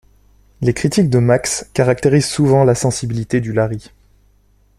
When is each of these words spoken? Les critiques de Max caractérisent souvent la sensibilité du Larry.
Les 0.61 0.73
critiques 0.73 1.11
de 1.11 1.19
Max 1.19 1.69
caractérisent 1.75 2.25
souvent 2.27 2.63
la 2.63 2.73
sensibilité 2.73 3.39
du 3.39 3.53
Larry. 3.53 3.91